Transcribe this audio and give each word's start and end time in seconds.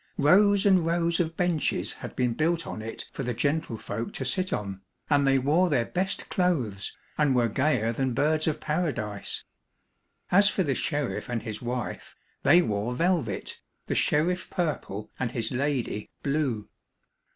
Rows 0.17 0.65
and 0.65 0.83
rows 0.83 1.19
of 1.19 1.37
benches 1.37 1.93
had 1.93 2.15
been 2.15 2.33
built 2.33 2.65
on 2.65 2.81
it 2.81 3.05
for 3.11 3.21
the 3.21 3.35
gentlefolk 3.35 4.11
to 4.13 4.25
sit 4.25 4.51
on, 4.51 4.81
and 5.11 5.27
they 5.27 5.37
wore 5.37 5.69
their 5.69 5.85
best 5.85 6.27
clothes 6.27 6.97
and 7.19 7.35
were 7.35 7.47
gayer 7.47 7.93
than 7.93 8.15
birds 8.15 8.47
of 8.47 8.59
paradise. 8.59 9.43
As 10.31 10.49
for 10.49 10.63
the 10.63 10.73
sheriff 10.73 11.29
and 11.29 11.43
his 11.43 11.61
wife, 11.61 12.15
they 12.41 12.63
wore 12.63 12.95
velvet, 12.95 13.59
the 13.85 13.93
sheriff 13.93 14.49
purple 14.49 15.11
and 15.19 15.33
his 15.33 15.51
lady 15.51 16.09
blue. 16.23 16.67